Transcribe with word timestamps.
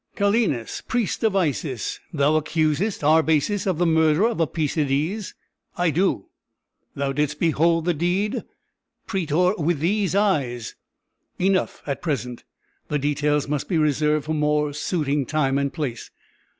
"Calenus, 0.15 0.81
priest 0.81 1.23
of 1.23 1.35
Isis, 1.35 1.99
thou 2.11 2.35
accusest 2.35 3.03
Arbaces 3.03 3.67
of 3.67 3.77
the 3.77 3.85
murder 3.85 4.25
of 4.25 4.39
Apæcides?" 4.39 5.35
"I 5.77 5.91
do!" 5.91 6.25
"Thou 6.95 7.13
didst 7.13 7.39
behold 7.39 7.85
the 7.85 7.93
deed?" 7.93 8.41
"Prætor 9.07 9.59
with 9.59 9.77
these 9.79 10.15
eyes" 10.15 10.73
"Enough 11.49 11.83
at 11.85 12.01
present 12.01 12.43
the 12.87 12.97
details 12.97 13.47
must 13.47 13.69
be 13.69 13.77
reserved 13.77 14.25
for 14.25 14.33
more 14.33 14.73
suiting 14.73 15.23
time 15.23 15.59
and 15.59 15.71
place. 15.71 16.09